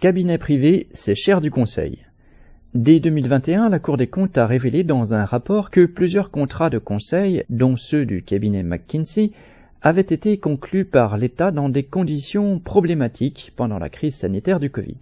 [0.00, 1.98] Cabinet privé, c'est cher du conseil.
[2.72, 6.78] Dès 2021, la Cour des comptes a révélé dans un rapport que plusieurs contrats de
[6.78, 9.32] conseil, dont ceux du cabinet McKinsey,
[9.82, 14.96] avaient été conclus par l'État dans des conditions problématiques pendant la crise sanitaire du Covid.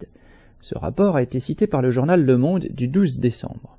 [0.59, 3.77] Ce rapport a été cité par le journal Le Monde du 12 décembre.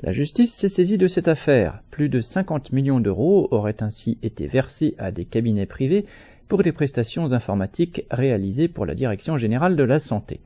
[0.00, 1.82] La justice s'est saisie de cette affaire.
[1.90, 6.06] Plus de 50 millions d'euros auraient ainsi été versés à des cabinets privés
[6.48, 10.40] pour des prestations informatiques réalisées pour la Direction générale de la santé.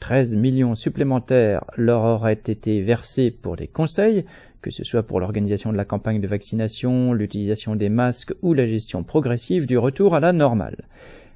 [0.00, 4.24] 13 millions supplémentaires leur auraient été versés pour des conseils,
[4.62, 8.66] que ce soit pour l'organisation de la campagne de vaccination, l'utilisation des masques ou la
[8.66, 10.84] gestion progressive du retour à la normale.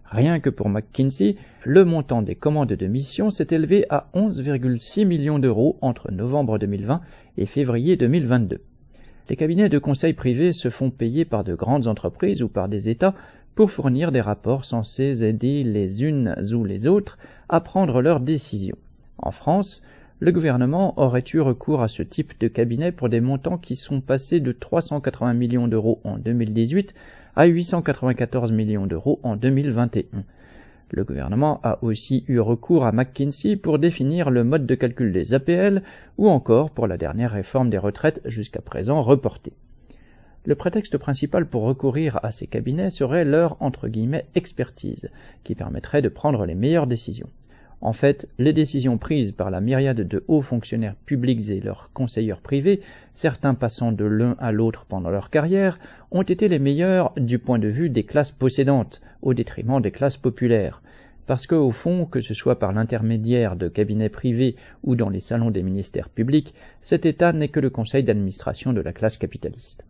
[0.05, 5.39] Rien que pour McKinsey, le montant des commandes de mission s'est élevé à 11,6 millions
[5.39, 7.01] d'euros entre novembre 2020
[7.39, 8.61] et février 2022.
[9.31, 12.91] Les cabinets de conseil privés se font payer par de grandes entreprises ou par des
[12.91, 13.15] États
[13.55, 18.79] pour fournir des rapports censés aider les unes ou les autres à prendre leurs décisions.
[19.19, 19.83] En France,
[20.21, 24.01] le gouvernement aurait eu recours à ce type de cabinet pour des montants qui sont
[24.01, 26.95] passés de 380 millions d'euros en 2018
[27.35, 30.23] à 894 millions d'euros en 2021.
[30.91, 35.35] Le gouvernement a aussi eu recours à McKinsey pour définir le mode de calcul des
[35.35, 35.83] APL
[36.19, 39.55] ou encore pour la dernière réforme des retraites jusqu'à présent reportée.
[40.45, 45.09] Le prétexte principal pour recourir à ces cabinets serait leur entre guillemets expertise,
[45.45, 47.29] qui permettrait de prendre les meilleures décisions.
[47.81, 52.41] En fait, les décisions prises par la myriade de hauts fonctionnaires publics et leurs conseilleurs
[52.41, 52.81] privés,
[53.15, 55.79] certains passant de l'un à l'autre pendant leur carrière,
[56.11, 60.17] ont été les meilleures du point de vue des classes possédantes, au détriment des classes
[60.17, 60.83] populaires.
[61.27, 65.53] Parce qu'au fond, que ce soit par l'intermédiaire de cabinets privés ou dans les salons
[65.53, 69.85] des ministères publics, cet État n'est que le conseil d'administration de la classe capitaliste.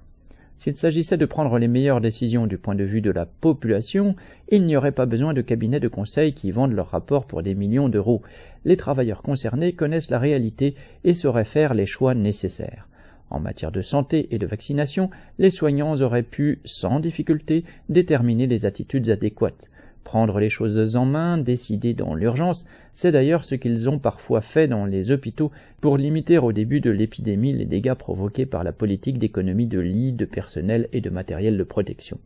[0.63, 4.15] S'il s'agissait de prendre les meilleures décisions du point de vue de la population,
[4.49, 7.57] il n'y aurait pas besoin de cabinets de conseil qui vendent leurs rapports pour des
[7.57, 8.23] millions d'euros.
[8.65, 12.87] Les travailleurs concernés connaissent la réalité et sauraient faire les choix nécessaires.
[13.29, 15.11] En matière de santé et de vaccination,
[15.41, 19.69] les soignants auraient pu, sans difficulté, déterminer les attitudes adéquates.
[20.05, 24.69] Prendre les choses en main, décider dans l'urgence, c'est d'ailleurs ce qu'ils ont parfois fait
[24.69, 29.19] dans les hôpitaux pour limiter au début de l'épidémie les dégâts provoqués par la politique
[29.19, 32.19] d'économie de lits, de personnel et de matériel de protection.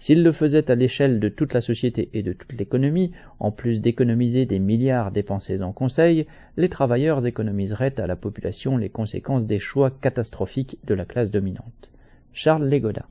[0.00, 3.10] S'ils le faisaient à l'échelle de toute la société et de toute l'économie,
[3.40, 6.26] en plus d'économiser des milliards dépensés en conseil,
[6.56, 11.90] les travailleurs économiseraient à la population les conséquences des choix catastrophiques de la classe dominante.
[12.32, 13.06] Charles Legoda